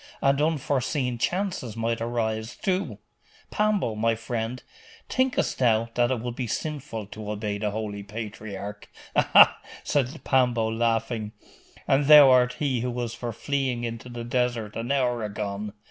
And 0.19 0.41
unforeseen 0.41 1.19
chances 1.19 1.77
might 1.77 2.01
arise, 2.01 2.55
too.... 2.55 2.97
Pambo, 3.51 3.93
my 3.93 4.15
friend, 4.15 4.63
thinkest 5.07 5.59
thou 5.59 5.89
that 5.93 6.09
it 6.09 6.21
would 6.21 6.35
be 6.35 6.47
sinful 6.47 7.05
to 7.05 7.29
obey 7.29 7.59
the 7.59 7.69
Holy 7.69 8.01
Patriarch?' 8.01 8.89
'Aha!' 9.15 9.61
said 9.83 10.23
Pambo, 10.23 10.71
laughing, 10.71 11.33
'and 11.87 12.07
thou 12.07 12.31
art 12.31 12.53
he 12.53 12.79
who 12.79 12.89
was 12.89 13.13
for 13.13 13.31
fleeing 13.31 13.83
into 13.83 14.09
the 14.09 14.23
desert 14.23 14.75
an 14.75 14.91
hour 14.91 15.23
agone! 15.23 15.71